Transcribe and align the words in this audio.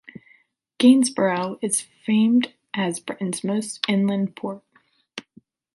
Gainsborough 0.79 1.59
is 1.61 1.79
famed 1.81 2.53
as 2.73 2.99
Britain's 2.99 3.43
most 3.43 3.85
inland 3.87 4.35
port. 4.35 4.63